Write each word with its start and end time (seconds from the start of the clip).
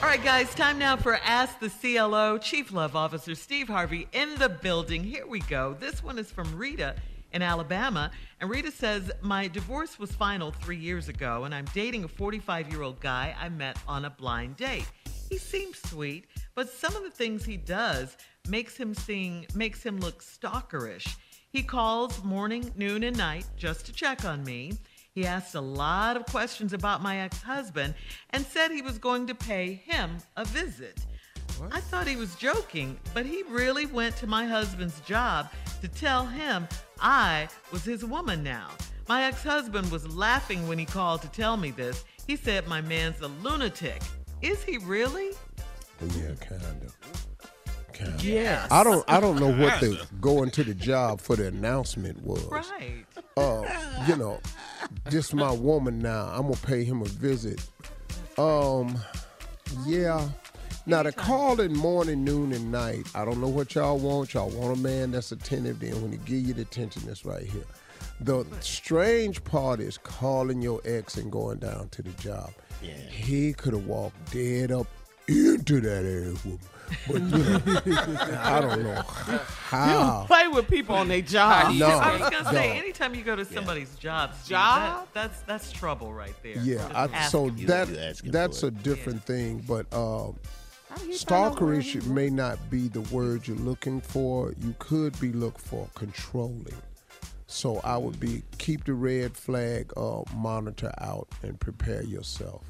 All 0.00 0.06
right, 0.06 0.22
guys, 0.22 0.54
time 0.54 0.78
now 0.78 0.96
for 0.96 1.16
Ask 1.24 1.58
the 1.58 1.68
CLO. 1.68 2.38
Chief 2.38 2.72
Love 2.72 2.94
Officer 2.94 3.34
Steve 3.34 3.66
Harvey 3.66 4.06
in 4.12 4.36
the 4.36 4.48
building. 4.48 5.02
Here 5.02 5.26
we 5.26 5.40
go. 5.40 5.74
This 5.80 6.04
one 6.04 6.20
is 6.20 6.30
from 6.30 6.56
Rita 6.56 6.94
in 7.32 7.42
Alabama. 7.42 8.12
And 8.40 8.48
Rita 8.48 8.70
says, 8.70 9.10
My 9.22 9.48
divorce 9.48 9.98
was 9.98 10.12
final 10.12 10.52
three 10.52 10.76
years 10.76 11.08
ago, 11.08 11.44
and 11.44 11.52
I'm 11.52 11.64
dating 11.74 12.04
a 12.04 12.08
45 12.08 12.70
year 12.70 12.82
old 12.82 13.00
guy 13.00 13.34
I 13.40 13.48
met 13.48 13.76
on 13.88 14.04
a 14.04 14.10
blind 14.10 14.56
date. 14.56 14.86
He 15.28 15.36
seems 15.36 15.82
sweet, 15.90 16.26
but 16.54 16.70
some 16.70 16.94
of 16.94 17.02
the 17.02 17.10
things 17.10 17.44
he 17.44 17.56
does 17.56 18.16
makes 18.48 18.76
him 18.76 18.94
seem, 18.94 19.46
makes 19.52 19.82
him 19.82 19.98
look 19.98 20.22
stalkerish. 20.22 21.16
He 21.50 21.64
calls 21.64 22.22
morning, 22.22 22.70
noon, 22.76 23.02
and 23.02 23.18
night 23.18 23.46
just 23.56 23.84
to 23.86 23.92
check 23.92 24.24
on 24.24 24.44
me. 24.44 24.74
He 25.14 25.26
asked 25.26 25.54
a 25.54 25.60
lot 25.60 26.16
of 26.16 26.26
questions 26.26 26.72
about 26.72 27.02
my 27.02 27.18
ex 27.18 27.42
husband 27.42 27.94
and 28.30 28.44
said 28.44 28.70
he 28.70 28.82
was 28.82 28.98
going 28.98 29.26
to 29.26 29.34
pay 29.34 29.72
him 29.84 30.18
a 30.36 30.44
visit. 30.44 30.98
What? 31.58 31.74
I 31.74 31.80
thought 31.80 32.06
he 32.06 32.16
was 32.16 32.36
joking, 32.36 32.98
but 33.14 33.26
he 33.26 33.42
really 33.48 33.86
went 33.86 34.16
to 34.18 34.26
my 34.26 34.46
husband's 34.46 35.00
job 35.00 35.50
to 35.80 35.88
tell 35.88 36.24
him 36.24 36.68
I 37.00 37.48
was 37.72 37.84
his 37.84 38.04
woman 38.04 38.42
now. 38.42 38.68
My 39.08 39.24
ex 39.24 39.42
husband 39.42 39.90
was 39.90 40.06
laughing 40.14 40.68
when 40.68 40.78
he 40.78 40.84
called 40.84 41.22
to 41.22 41.28
tell 41.28 41.56
me 41.56 41.70
this. 41.70 42.04
He 42.26 42.36
said 42.36 42.68
my 42.68 42.80
man's 42.82 43.20
a 43.22 43.28
lunatic. 43.28 44.02
Is 44.42 44.62
he 44.62 44.78
really? 44.78 45.30
Yeah, 46.14 46.34
kind 46.40 46.62
of. 46.62 46.96
Kind 47.98 48.14
of. 48.14 48.24
Yes. 48.24 48.68
I 48.70 48.84
don't. 48.84 49.04
I 49.08 49.20
don't 49.20 49.40
know 49.40 49.50
what 49.50 49.80
the 49.80 50.00
going 50.20 50.50
to 50.52 50.64
the 50.64 50.74
job 50.74 51.20
for 51.20 51.36
the 51.36 51.48
announcement 51.48 52.22
was. 52.22 52.44
Right. 52.44 53.04
Uh, 53.36 53.64
you 54.06 54.16
know, 54.16 54.40
just 55.10 55.34
my 55.34 55.52
woman 55.52 55.98
now. 55.98 56.30
I'm 56.32 56.42
gonna 56.42 56.56
pay 56.56 56.84
him 56.84 57.02
a 57.02 57.06
visit. 57.06 57.60
Um, 58.36 58.98
yeah. 59.86 60.28
Now 60.86 61.02
the 61.02 61.12
call 61.12 61.60
in 61.60 61.74
morning, 61.74 62.24
noon, 62.24 62.52
and 62.52 62.72
night. 62.72 63.06
I 63.14 63.24
don't 63.24 63.40
know 63.40 63.48
what 63.48 63.74
y'all 63.74 63.98
want. 63.98 64.32
Y'all 64.32 64.48
want 64.48 64.78
a 64.78 64.80
man 64.80 65.10
that's 65.10 65.32
attentive. 65.32 65.80
Then 65.80 66.00
when 66.00 66.12
he 66.12 66.18
give 66.18 66.46
you 66.46 66.54
the 66.54 66.62
attention, 66.62 67.02
that's 67.04 67.24
right 67.24 67.44
here. 67.44 67.64
The 68.20 68.44
strange 68.60 69.42
part 69.44 69.80
is 69.80 69.98
calling 69.98 70.62
your 70.62 70.80
ex 70.84 71.16
and 71.16 71.30
going 71.30 71.58
down 71.58 71.88
to 71.90 72.02
the 72.02 72.10
job. 72.12 72.52
Yeah. 72.82 72.94
He 73.10 73.52
could 73.52 73.74
have 73.74 73.86
walked 73.86 74.32
dead 74.32 74.72
up 74.72 74.86
into 75.26 75.80
that 75.80 76.04
ass 76.04 76.44
woman. 76.44 76.60
But 77.06 77.20
you 77.22 77.28
know, 77.28 77.60
I 78.42 78.60
don't 78.60 78.82
know 78.82 79.02
how. 79.02 80.24
play 80.26 80.48
with 80.48 80.68
people 80.68 80.94
on 80.96 81.08
their 81.08 81.20
job. 81.22 81.74
No, 81.74 81.86
I 81.86 82.12
was 82.18 82.30
gonna 82.30 82.50
say, 82.50 82.78
anytime 82.78 83.14
you 83.14 83.22
go 83.22 83.36
to 83.36 83.44
somebody's 83.44 83.94
job, 83.96 84.30
Job? 84.46 85.06
that- 85.14 85.14
that's 85.14 85.40
that's 85.42 85.72
trouble 85.72 86.12
right 86.12 86.34
there. 86.42 86.58
Yeah, 86.58 86.88
I, 86.94 87.28
so 87.28 87.50
that 87.50 87.88
that's 88.24 88.62
a 88.62 88.66
it. 88.68 88.82
different 88.82 89.24
thing. 89.24 89.64
But 89.66 89.92
um, 89.92 90.36
How 90.88 90.96
do 90.96 91.06
you 91.06 91.16
find 91.18 91.32
out 91.54 91.60
where 91.60 91.80
stalkerish 91.80 92.06
may 92.06 92.30
not 92.30 92.70
be 92.70 92.88
the 92.88 93.02
word 93.02 93.46
you're 93.46 93.56
looking 93.56 94.00
for. 94.00 94.54
You 94.60 94.74
could 94.78 95.18
be 95.20 95.32
looked 95.32 95.60
for 95.60 95.88
controlling. 95.94 96.74
So 97.50 97.80
I 97.82 97.96
would 97.96 98.20
be 98.20 98.42
keep 98.58 98.84
the 98.84 98.92
red 98.92 99.34
flag 99.36 99.90
uh, 99.96 100.22
monitor 100.34 100.92
out 100.98 101.28
and 101.42 101.58
prepare 101.58 102.02
yourself. 102.02 102.62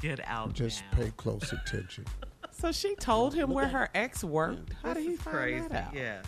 get 0.00 0.20
out. 0.26 0.52
Just 0.54 0.84
now. 0.92 0.98
pay 0.98 1.12
close 1.16 1.52
attention. 1.52 2.04
So 2.58 2.72
she 2.72 2.94
told 2.96 3.34
him 3.34 3.50
where 3.50 3.68
her 3.68 3.88
ex 3.94 4.24
worked. 4.24 4.72
How 4.82 4.94
This 4.94 5.04
did 5.04 5.10
he 5.10 5.16
find 5.16 5.36
crazy. 5.36 5.68
that 5.68 5.88
out? 5.88 5.94
Yeah. 5.94 6.22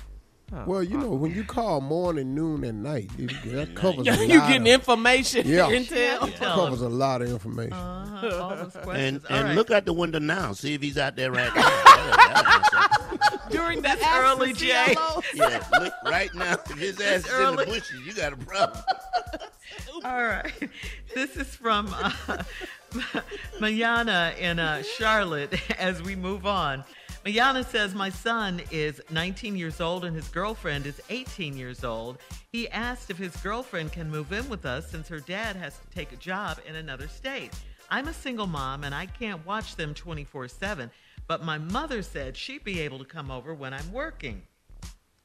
Well, 0.66 0.82
you 0.82 0.96
know, 0.96 1.10
when 1.10 1.34
you 1.34 1.44
call 1.44 1.82
morning, 1.82 2.34
noon, 2.34 2.64
and 2.64 2.82
night, 2.82 3.10
it, 3.18 3.30
that 3.52 3.74
covers 3.74 4.06
Yeah, 4.06 4.14
a 4.18 4.24
you 4.24 4.38
lot 4.38 4.48
getting 4.48 4.62
of, 4.62 4.74
information, 4.80 5.46
Yeah. 5.46 5.66
intel. 5.68 6.20
that 6.20 6.36
covers 6.38 6.80
a 6.80 6.88
lot 6.88 7.20
of 7.20 7.30
information. 7.30 7.72
Uh-huh, 7.74 8.40
all 8.42 8.56
those 8.56 8.72
questions. 8.82 9.24
And 9.24 9.26
All 9.30 9.36
and 9.36 9.48
right. 9.48 9.54
look 9.56 9.70
out 9.70 9.84
the 9.84 9.92
window 9.92 10.18
now. 10.18 10.52
See 10.54 10.72
if 10.72 10.80
he's 10.80 10.96
out 10.96 11.16
there 11.16 11.30
right 11.32 11.54
now. 11.54 11.62
That'll- 11.62 12.16
that'll 12.16 13.18
answer. 13.20 13.40
During 13.50 13.82
the 13.82 13.88
This 13.88 14.06
early, 14.06 14.52
Jay. 14.54 14.94
yeah, 15.34 15.64
look 15.80 15.92
right 16.06 16.34
now. 16.34 16.54
If 16.70 16.78
his 16.78 17.00
ass 17.00 17.26
is 17.26 17.38
in 17.48 17.56
the 17.56 17.64
bushes, 17.66 18.06
you 18.06 18.12
got 18.14 18.32
a 18.32 18.36
problem. 18.36 18.82
All 20.04 20.22
right. 20.24 20.52
This 21.14 21.36
is 21.36 21.48
from 21.54 21.88
uh, 21.92 22.42
Mayana 23.60 24.36
in 24.38 24.58
uh, 24.58 24.82
Charlotte 24.82 25.54
as 25.78 26.02
we 26.02 26.16
move 26.16 26.46
on. 26.46 26.84
Mayana 27.24 27.64
says, 27.64 27.94
My 27.94 28.08
son 28.08 28.62
is 28.70 29.00
19 29.10 29.56
years 29.56 29.80
old 29.80 30.04
and 30.04 30.16
his 30.16 30.28
girlfriend 30.28 30.86
is 30.86 31.00
18 31.10 31.56
years 31.56 31.84
old. 31.84 32.18
He 32.52 32.68
asked 32.70 33.10
if 33.10 33.18
his 33.18 33.36
girlfriend 33.36 33.92
can 33.92 34.10
move 34.10 34.32
in 34.32 34.48
with 34.48 34.64
us 34.64 34.90
since 34.90 35.08
her 35.08 35.20
dad 35.20 35.56
has 35.56 35.78
to 35.78 35.94
take 35.94 36.12
a 36.12 36.16
job 36.16 36.58
in 36.66 36.76
another 36.76 37.08
state. 37.08 37.52
I'm 37.90 38.08
a 38.08 38.14
single 38.14 38.46
mom 38.46 38.84
and 38.84 38.94
I 38.94 39.06
can't 39.06 39.44
watch 39.46 39.76
them 39.76 39.94
24 39.94 40.48
7, 40.48 40.90
but 41.26 41.44
my 41.44 41.58
mother 41.58 42.02
said 42.02 42.36
she'd 42.36 42.64
be 42.64 42.80
able 42.80 42.98
to 42.98 43.04
come 43.04 43.30
over 43.30 43.52
when 43.52 43.74
I'm 43.74 43.92
working. 43.92 44.42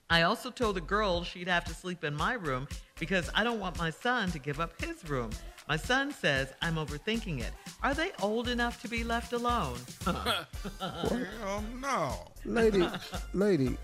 I 0.10 0.24
also 0.24 0.52
told 0.52 0.76
the 0.76 0.82
girl 0.82 1.24
she'd 1.24 1.48
have 1.48 1.66
to 1.66 1.74
sleep 1.74 2.04
in 2.04 2.14
my 2.14 2.34
room 2.34 2.68
because 3.00 3.30
I 3.34 3.44
don't 3.44 3.60
want 3.60 3.78
my 3.78 3.90
son 3.90 4.32
to 4.32 4.40
give 4.40 4.60
up 4.60 4.80
his 4.82 5.10
room. 5.10 5.32
My 5.68 5.78
son 5.78 6.12
says 6.12 6.54
I'm 6.62 6.76
overthinking 6.76 7.40
it. 7.40 7.52
Are 7.82 7.94
they 7.94 8.12
old 8.22 8.48
enough 8.48 8.82
to 8.82 8.88
be 8.88 9.04
left 9.04 9.34
alone? 9.34 9.78
Hell 10.06 11.64
no. 11.80 12.28
Lady, 12.46 12.88
lady, 13.34 13.78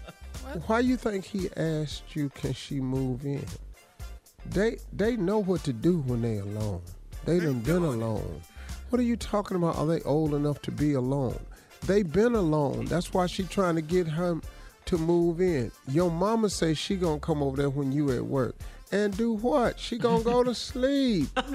why 0.68 0.80
you 0.80 0.98
think 0.98 1.26
he 1.26 1.50
asked 1.56 2.16
you 2.16 2.30
can 2.30 2.54
she 2.54 2.80
move 2.80 3.26
in? 3.26 3.46
They 4.46 4.78
they 4.94 5.16
know 5.16 5.40
what 5.40 5.64
to 5.64 5.74
do 5.74 6.00
when 6.00 6.22
they 6.22 6.38
alone. 6.38 6.82
They 7.26 7.40
done 7.40 7.60
been 7.60 7.84
alone. 7.84 8.42
What 8.90 9.00
are 9.00 9.04
you 9.04 9.16
talking 9.18 9.56
about? 9.56 9.78
Are 9.78 9.86
they 9.86 10.02
old 10.02 10.34
enough 10.34 10.62
to 10.64 10.72
be 10.72 10.94
alone? 10.94 11.40
They 11.86 12.04
been 12.04 12.36
alone. 12.36 12.86
That's 12.86 13.14
why 13.14 13.28
she 13.28 13.44
trying 13.44 13.76
to 13.76 13.82
get 13.82 14.08
him 14.08 14.42
to 14.86 14.98
move 14.98 15.40
in. 15.40 15.72
Your 15.88 16.10
mama 16.10 16.50
say 16.50 16.74
she 16.74 16.96
gonna 16.96 17.20
come 17.20 17.44
over 17.44 17.56
there 17.56 17.70
when 17.70 17.92
you 17.92 18.12
at 18.12 18.26
work. 18.26 18.56
And 18.92 19.16
do 19.16 19.34
what? 19.34 19.80
She 19.80 20.00
gonna 20.00 20.24
go 20.24 20.44
to 20.44 20.56
sleep. 20.56 21.30
what 21.36 21.46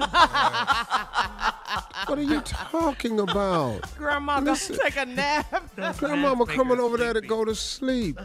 are 2.17 2.21
you 2.21 2.39
talking 2.41 3.19
about? 3.19 3.81
Grandma 3.97 4.35
gonna 4.39 4.51
Listen. 4.51 4.77
take 4.81 4.95
a 4.95 5.05
nap. 5.05 5.69
Grandmama 5.97 6.45
coming 6.45 6.79
over 6.79 6.95
there 6.95 7.13
to 7.13 7.19
go 7.19 7.43
to 7.43 7.53
sleep. 7.53 8.17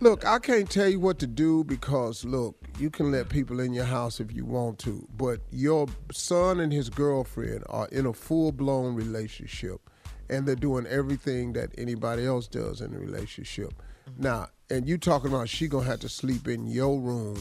look, 0.00 0.24
I 0.26 0.40
can't 0.40 0.68
tell 0.68 0.88
you 0.88 0.98
what 0.98 1.20
to 1.20 1.28
do 1.28 1.62
because 1.62 2.24
look, 2.24 2.56
you 2.78 2.90
can 2.90 3.12
let 3.12 3.28
people 3.28 3.60
in 3.60 3.72
your 3.72 3.84
house 3.84 4.18
if 4.18 4.32
you 4.34 4.44
want 4.44 4.80
to, 4.80 5.06
but 5.16 5.40
your 5.50 5.86
son 6.12 6.58
and 6.58 6.72
his 6.72 6.90
girlfriend 6.90 7.62
are 7.68 7.86
in 7.92 8.06
a 8.06 8.12
full-blown 8.12 8.96
relationship 8.96 9.80
and 10.28 10.46
they're 10.46 10.56
doing 10.56 10.86
everything 10.86 11.52
that 11.52 11.70
anybody 11.78 12.26
else 12.26 12.48
does 12.48 12.80
in 12.80 12.92
a 12.94 12.98
relationship. 12.98 13.72
Now, 14.18 14.48
and 14.70 14.88
you 14.88 14.98
talking 14.98 15.30
about 15.32 15.48
she 15.48 15.68
to 15.68 15.80
have 15.80 16.00
to 16.00 16.08
sleep 16.08 16.48
in 16.48 16.66
your 16.66 17.00
room 17.00 17.36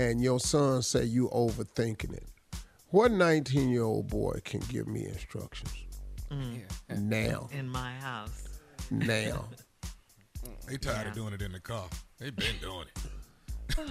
and 0.00 0.22
your 0.22 0.40
son 0.40 0.80
say 0.82 1.04
you 1.04 1.28
overthinking 1.28 2.14
it. 2.14 2.24
What 2.88 3.12
19-year-old 3.12 4.08
boy 4.08 4.40
can 4.44 4.60
give 4.60 4.88
me 4.88 5.04
instructions? 5.06 5.72
Now. 6.88 7.48
in 7.52 7.68
my 7.68 7.92
house. 7.94 8.44
Now. 8.90 9.44
They 10.66 10.76
tired 10.76 11.02
Yeah. 11.02 11.08
of 11.08 11.14
doing 11.14 11.32
it 11.34 11.42
in 11.42 11.50
the 11.52 11.58
car. 11.60 11.86
They 12.20 12.30
been 12.30 12.54
doing 12.62 12.86
it. 12.94 13.78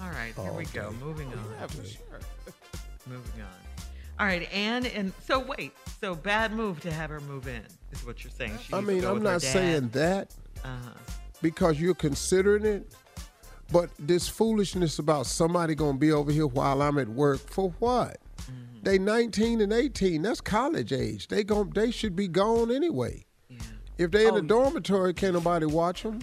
All 0.00 0.10
right, 0.10 0.32
here 0.40 0.52
we 0.52 0.64
go. 0.66 0.92
Moving 1.00 1.26
on. 1.28 1.44
Yeah, 1.60 1.66
for 1.66 1.84
sure. 1.84 2.20
Moving 3.06 3.42
on. 3.42 3.48
All 4.18 4.26
right, 4.26 4.48
Anne, 4.52 4.86
and 4.86 5.12
so 5.26 5.40
wait, 5.40 5.72
so 6.00 6.14
bad 6.14 6.52
move 6.52 6.80
to 6.82 6.92
have 6.92 7.10
her 7.10 7.20
move 7.20 7.48
in 7.48 7.62
is 7.90 8.06
what 8.06 8.22
you're 8.22 8.30
saying. 8.30 8.56
She 8.64 8.72
I 8.72 8.80
mean, 8.80 9.04
I'm 9.04 9.22
not 9.24 9.42
saying 9.42 9.88
that 9.90 10.30
Uh-huh. 10.64 10.90
because 11.42 11.80
you're 11.80 11.94
considering 11.94 12.64
it, 12.64 12.92
but 13.72 13.90
this 13.98 14.28
foolishness 14.28 14.98
about 14.98 15.26
somebody 15.26 15.74
gonna 15.74 15.98
be 15.98 16.12
over 16.12 16.30
here 16.32 16.46
while 16.46 16.82
I'm 16.82 16.98
at 16.98 17.08
work 17.08 17.38
for 17.38 17.70
what? 17.78 18.18
Mm-hmm. 18.42 18.82
They 18.82 18.98
19 18.98 19.60
and 19.60 19.72
18. 19.72 20.22
That's 20.22 20.40
college 20.40 20.92
age. 20.92 21.28
They 21.28 21.44
gon' 21.44 21.70
they 21.74 21.90
should 21.90 22.16
be 22.16 22.28
gone 22.28 22.70
anyway. 22.70 23.24
Yeah. 23.48 23.58
If 23.98 24.10
they 24.10 24.26
in 24.26 24.32
Oh, 24.34 24.40
the 24.40 24.42
dormitory, 24.42 25.12
can't 25.14 25.34
nobody 25.34 25.66
watch 25.66 26.02
them? 26.02 26.20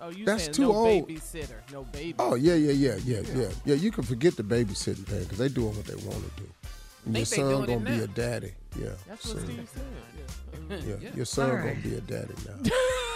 Oh, 0.00 0.08
you 0.10 0.24
That's 0.24 0.48
too 0.48 0.62
no 0.62 0.72
old. 0.74 1.08
babysitter, 1.08 1.60
no 1.72 1.84
baby. 1.84 2.14
Oh 2.18 2.34
yeah, 2.34 2.54
yeah, 2.54 2.72
yeah, 2.72 2.96
yeah, 3.04 3.20
yeah, 3.34 3.48
yeah. 3.64 3.74
You 3.76 3.92
can 3.92 4.02
forget 4.02 4.36
the 4.36 4.42
babysitting 4.42 5.06
thing 5.06 5.22
because 5.22 5.38
they 5.38 5.48
doing 5.48 5.76
what 5.76 5.84
they 5.84 5.94
want 5.94 6.24
to 6.24 6.42
do. 6.42 6.48
And 7.06 7.16
your 7.16 7.24
son 7.26 7.66
gonna 7.66 7.78
be 7.78 8.00
a 8.00 8.06
daddy. 8.08 8.52
Yeah. 8.76 8.88
That's 9.08 9.32
what. 9.32 9.42
Steve 9.44 9.68
said. 9.72 10.82
Yeah, 11.02 11.10
your 11.14 11.24
son 11.24 11.50
All 11.50 11.56
gonna 11.58 11.74
be 11.82 11.94
a 11.94 12.00
daddy 12.00 12.34
now. 12.46 12.70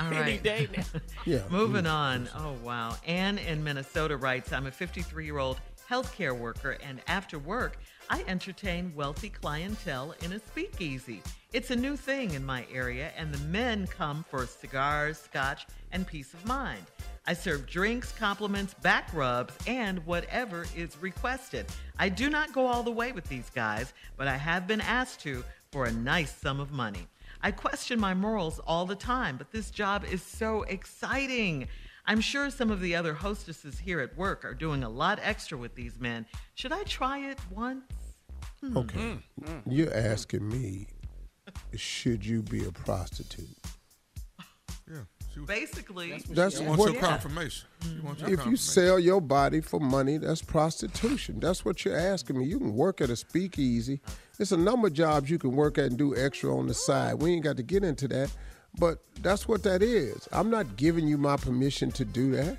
All 0.00 0.06
Any 0.08 0.18
right. 0.18 0.42
day 0.42 0.68
now. 0.76 0.84
Yeah. 1.24 1.42
Moving 1.50 1.86
on. 1.86 2.28
Oh, 2.36 2.54
wow. 2.62 2.96
Anne 3.06 3.38
in 3.38 3.62
Minnesota 3.64 4.16
writes 4.16 4.52
I'm 4.52 4.66
a 4.66 4.70
53 4.70 5.24
year 5.24 5.38
old 5.38 5.60
healthcare 5.90 6.38
worker, 6.38 6.76
and 6.86 7.00
after 7.08 7.38
work, 7.38 7.78
I 8.10 8.22
entertain 8.28 8.92
wealthy 8.94 9.28
clientele 9.30 10.14
in 10.22 10.32
a 10.32 10.38
speakeasy. 10.38 11.22
It's 11.52 11.70
a 11.70 11.76
new 11.76 11.96
thing 11.96 12.34
in 12.34 12.44
my 12.44 12.66
area, 12.72 13.10
and 13.16 13.32
the 13.32 13.42
men 13.44 13.86
come 13.86 14.24
for 14.28 14.46
cigars, 14.46 15.18
scotch, 15.18 15.66
and 15.92 16.06
peace 16.06 16.32
of 16.34 16.44
mind. 16.46 16.82
I 17.26 17.32
serve 17.34 17.66
drinks, 17.66 18.12
compliments, 18.12 18.74
back 18.74 19.10
rubs, 19.12 19.54
and 19.66 20.04
whatever 20.06 20.66
is 20.76 20.96
requested. 21.00 21.66
I 21.98 22.08
do 22.08 22.30
not 22.30 22.52
go 22.52 22.66
all 22.66 22.82
the 22.82 22.90
way 22.92 23.12
with 23.12 23.28
these 23.28 23.50
guys, 23.50 23.92
but 24.16 24.28
I 24.28 24.36
have 24.36 24.66
been 24.66 24.80
asked 24.80 25.20
to 25.20 25.44
for 25.70 25.86
a 25.86 25.92
nice 25.92 26.34
sum 26.34 26.60
of 26.60 26.70
money. 26.70 27.06
I 27.42 27.50
question 27.52 28.00
my 28.00 28.14
morals 28.14 28.60
all 28.66 28.84
the 28.84 28.96
time, 28.96 29.36
but 29.36 29.52
this 29.52 29.70
job 29.70 30.04
is 30.04 30.22
so 30.22 30.62
exciting. 30.64 31.68
I'm 32.06 32.20
sure 32.20 32.50
some 32.50 32.70
of 32.70 32.80
the 32.80 32.96
other 32.96 33.14
hostesses 33.14 33.78
here 33.78 34.00
at 34.00 34.16
work 34.16 34.44
are 34.44 34.54
doing 34.54 34.82
a 34.82 34.88
lot 34.88 35.20
extra 35.22 35.56
with 35.56 35.74
these 35.74 36.00
men. 36.00 36.26
Should 36.54 36.72
I 36.72 36.82
try 36.84 37.18
it 37.30 37.38
once? 37.50 37.84
Hmm. 38.60 38.76
Okay. 38.76 38.98
Hmm, 38.98 39.44
hmm. 39.44 39.70
You're 39.70 39.94
asking 39.94 40.48
me, 40.48 40.88
should 41.76 42.24
you 42.24 42.42
be 42.42 42.64
a 42.64 42.72
prostitute? 42.72 43.48
Yeah. 44.90 45.02
She, 45.32 45.40
Basically, 45.40 46.22
That's 46.30 46.58
she 46.58 46.64
wants 46.64 46.80
what. 46.80 46.92
your 46.94 47.02
confirmation. 47.02 47.68
She 47.82 48.00
wants 48.00 48.22
your 48.22 48.30
If 48.32 48.46
you 48.46 48.56
sell 48.56 48.98
your 48.98 49.20
body 49.20 49.60
for 49.60 49.78
money, 49.78 50.16
that's 50.16 50.42
prostitution. 50.42 51.38
That's 51.40 51.64
what 51.64 51.84
you're 51.84 51.96
asking 51.96 52.38
me. 52.38 52.46
You 52.46 52.58
can 52.58 52.74
work 52.74 53.00
at 53.00 53.10
a 53.10 53.16
speakeasy. 53.16 54.00
It's 54.38 54.52
a 54.52 54.56
number 54.56 54.86
of 54.86 54.92
jobs 54.92 55.30
you 55.30 55.38
can 55.38 55.52
work 55.52 55.78
at 55.78 55.86
and 55.86 55.98
do 55.98 56.16
extra 56.16 56.56
on 56.56 56.68
the 56.68 56.74
side. 56.74 57.20
We 57.20 57.32
ain't 57.32 57.42
got 57.42 57.56
to 57.56 57.62
get 57.62 57.82
into 57.82 58.06
that, 58.08 58.30
but 58.78 59.02
that's 59.20 59.48
what 59.48 59.64
that 59.64 59.82
is. 59.82 60.28
I'm 60.30 60.48
not 60.48 60.76
giving 60.76 61.08
you 61.08 61.18
my 61.18 61.36
permission 61.36 61.90
to 61.92 62.04
do 62.04 62.30
that. 62.32 62.56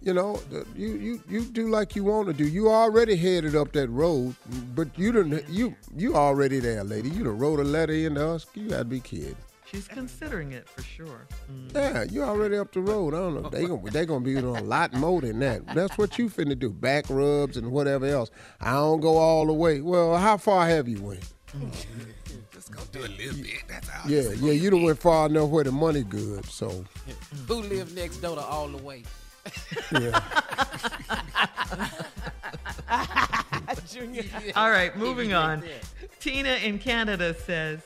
You 0.00 0.14
know, 0.14 0.40
you 0.74 0.94
you 0.94 1.22
you 1.28 1.42
do 1.42 1.68
like 1.68 1.94
you 1.94 2.02
want 2.02 2.26
to 2.26 2.32
do. 2.32 2.44
You 2.44 2.70
already 2.70 3.14
headed 3.14 3.54
up 3.54 3.72
that 3.72 3.88
road, 3.88 4.34
but 4.74 4.88
you 4.98 5.12
didn't. 5.12 5.48
You 5.48 5.76
you 5.96 6.16
already 6.16 6.58
there, 6.58 6.82
lady. 6.82 7.08
You 7.08 7.22
done 7.22 7.38
wrote 7.38 7.60
a 7.60 7.64
letter 7.64 7.92
in 7.92 8.16
to 8.16 8.30
us. 8.30 8.46
You 8.54 8.68
gotta 8.68 8.84
be 8.84 8.98
kidding. 8.98 9.36
She's 9.72 9.88
considering 9.88 10.52
it 10.52 10.68
for 10.68 10.82
sure. 10.82 11.26
Mm. 11.50 11.74
Yeah, 11.74 12.04
you 12.04 12.22
already 12.22 12.56
up 12.56 12.72
the 12.72 12.80
road. 12.80 13.14
I 13.14 13.18
don't 13.18 13.42
know. 13.42 13.48
They 13.48 13.66
gonna 13.66 13.90
they 13.90 14.06
gonna 14.06 14.24
be 14.24 14.34
doing 14.34 14.56
a 14.56 14.62
lot 14.62 14.92
more 14.92 15.20
than 15.20 15.38
that. 15.40 15.66
That's 15.74 15.96
what 15.96 16.18
you 16.18 16.28
finna 16.28 16.58
do. 16.58 16.70
Back 16.70 17.06
rubs 17.08 17.56
and 17.56 17.72
whatever 17.72 18.06
else. 18.06 18.30
I 18.60 18.72
don't 18.72 19.00
go 19.00 19.16
all 19.16 19.46
the 19.46 19.52
way. 19.52 19.80
Well, 19.80 20.16
how 20.16 20.36
far 20.36 20.66
have 20.68 20.88
you 20.88 21.00
went? 21.02 21.32
Just 22.52 22.72
go 22.72 22.80
do 22.92 23.00
a 23.00 23.08
little 23.08 23.42
bit. 23.42 23.64
That's 23.68 23.88
all. 23.88 24.10
Yeah, 24.10 24.30
yeah, 24.36 24.52
you 24.52 24.70
done 24.70 24.82
went 24.82 24.98
far 24.98 25.26
enough 25.26 25.48
where 25.48 25.64
the 25.64 25.72
money 25.72 26.02
good. 26.02 26.44
So 26.46 26.84
Who 27.48 27.54
live 27.62 27.94
next 27.94 28.18
door 28.18 28.36
to 28.36 28.42
all 28.42 28.68
the 28.68 28.82
way? 28.82 29.02
yeah. 29.92 30.20
Junior. 33.88 34.24
All 34.56 34.70
right, 34.70 34.96
moving 34.96 35.32
on. 35.32 35.62
Tina 36.20 36.54
in 36.62 36.78
Canada 36.78 37.34
says, 37.34 37.80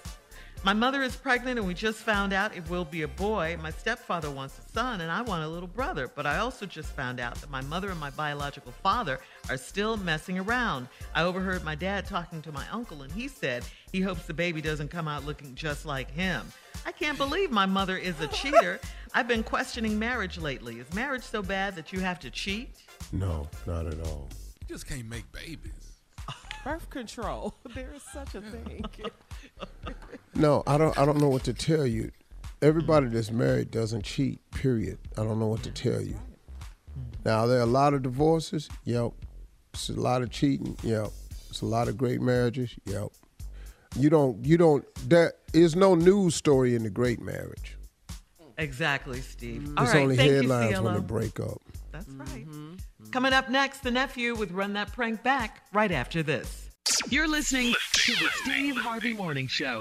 My 0.67 0.73
mother 0.73 1.05
is 1.05 1.15
pregnant 1.15 1.61
and 1.61 1.69
we 1.69 1.75
just 1.75 2.01
found 2.01 2.33
out 2.33 2.57
it 2.57 2.69
will 2.69 2.85
be 2.85 3.03
a 3.03 3.07
boy. 3.09 3.57
My 3.63 3.71
stepfather 3.71 4.33
wants 4.33 4.59
a 4.59 4.69
son 4.73 5.01
and 5.01 5.13
I 5.13 5.23
want 5.23 5.45
a 5.45 5.49
little 5.49 5.69
brother. 5.69 6.11
But 6.13 6.27
I 6.27 6.39
also 6.39 6.67
just 6.67 6.91
found 6.91 7.21
out 7.21 7.37
that 7.37 7.51
my 7.51 7.61
mother 7.61 7.89
and 7.89 8.01
my 8.01 8.11
biological 8.11 8.73
father 8.73 9.21
are 9.49 9.59
still 9.59 9.97
messing 9.97 10.41
around. 10.41 10.89
I 11.15 11.23
overheard 11.23 11.63
my 11.63 11.77
dad 11.77 12.05
talking 12.05 12.43
to 12.43 12.51
my 12.51 12.65
uncle 12.73 13.03
and 13.03 13.13
he 13.13 13.29
said 13.29 13.65
he 13.93 14.01
hopes 14.01 14.27
the 14.27 14.35
baby 14.35 14.61
doesn't 14.61 14.91
come 14.91 15.07
out 15.07 15.25
looking 15.25 15.55
just 15.55 15.87
like 15.87 16.11
him. 16.11 16.45
I 16.85 16.91
can't 16.91 17.17
believe 17.17 17.53
my 17.53 17.67
mother 17.67 17.97
is 17.97 18.21
a 18.21 18.27
cheater. 18.27 18.81
I've 19.15 19.29
been 19.29 19.45
questioning 19.45 19.97
marriage 19.97 20.37
lately. 20.37 20.81
Is 20.81 20.93
marriage 20.93 21.23
so 21.23 21.43
bad 21.43 21.77
that 21.77 21.93
you 21.93 22.01
have 22.01 22.19
to 22.19 22.31
cheat? 22.31 22.71
No, 23.13 23.49
not 23.69 23.87
at 23.87 24.05
all. 24.05 24.29
You 24.63 24.67
just 24.75 24.89
can't 24.89 25.09
make 25.09 25.31
babies. 25.31 25.93
Birth 26.65 26.91
control. 26.91 27.55
There 27.73 27.93
is 27.95 28.03
such 28.03 28.35
a 28.35 28.41
thing. 28.41 28.85
No, 30.37 30.63
I 30.67 30.77
don't 30.77 30.97
I 30.99 31.05
don't 31.07 31.19
know 31.19 31.29
what 31.29 31.45
to 31.45 31.55
tell 31.55 31.87
you. 31.87 32.11
Everybody 32.63 33.09
that's 33.09 33.31
married 33.31 33.71
doesn't 33.71 34.05
cheat, 34.05 34.39
period. 34.51 34.99
I 35.17 35.25
don't 35.25 35.39
know 35.39 35.47
what 35.47 35.63
to 35.65 35.71
tell 35.71 36.01
you. 36.01 36.17
Now 37.25 37.47
there 37.47 37.59
are 37.59 37.63
a 37.63 37.67
lot 37.67 37.95
of 37.95 38.03
divorces, 38.03 38.69
yep. 38.85 39.13
It's 39.73 39.89
a 39.89 39.95
lot 39.95 40.23
of 40.23 40.31
cheating, 40.31 40.77
yep. 40.83 41.09
It's 41.51 41.63
a 41.63 41.67
lot 41.67 41.89
of 41.89 41.97
great 41.97 42.21
marriages, 42.21 42.75
yep. 42.85 43.09
You 43.99 44.11
don't 44.11 44.45
you 44.45 44.59
don't 44.59 44.85
there 45.09 45.33
is 45.55 45.75
no 45.75 45.95
news 45.95 46.35
story 46.35 46.75
in 46.75 46.83
the 46.83 46.91
great 46.91 47.21
marriage. 47.21 47.77
Exactly, 48.59 49.21
Steve. 49.21 49.73
All 49.77 49.85
It's 49.85 49.95
right, 49.95 50.03
only 50.03 50.17
thank 50.17 50.33
headlines 50.33 50.71
you, 50.77 50.83
when 50.83 50.93
CLO. 50.95 51.01
they 51.01 51.07
break 51.07 51.41
up. 51.41 51.61
That's 51.93 52.07
mm-hmm, 52.07 52.21
right. 52.21 52.49
Mm-hmm. 52.49 53.11
Coming 53.11 53.33
up 53.33 53.49
next, 53.49 53.83
the 53.83 53.91
nephew 53.91 54.35
with 54.35 54.51
Run 54.51 54.73
That 54.75 54.93
Prank 54.93 55.23
Back 55.23 55.63
right 55.73 55.93
after 55.93 56.23
this. 56.23 56.71
You're 57.11 57.29
listening 57.29 57.75
to 57.93 58.13
the 58.13 58.29
Steve 58.43 58.77
Harvey 58.77 59.13
Morning 59.13 59.47
Show. 59.47 59.81